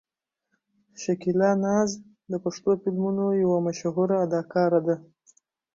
شکیلا 1.01 1.51
ناز 1.63 1.89
د 2.31 2.33
پښتو 2.43 2.71
فلمونو 2.81 3.25
یوه 3.43 3.57
مشهوره 3.67 4.15
اداکاره 4.25 4.79
ده. 4.87 4.95